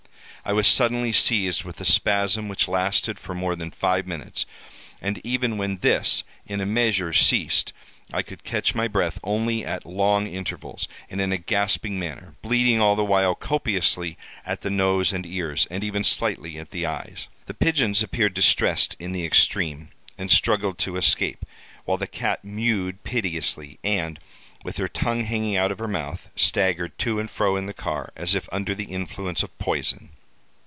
[0.43, 4.47] I was suddenly seized with a spasm which lasted for more than five minutes,
[4.99, 7.73] and even when this, in a measure, ceased,
[8.11, 12.95] I could catch my breath only at long intervals, and in a gasping manner—bleeding all
[12.95, 17.27] the while copiously at the nose and ears, and even slightly at the eyes.
[17.45, 21.45] The pigeons appeared distressed in the extreme, and struggled to escape;
[21.85, 24.17] while the cat mewed piteously, and,
[24.63, 28.11] with her tongue hanging out of her mouth, staggered to and fro in the car
[28.15, 30.09] as if under the influence of poison.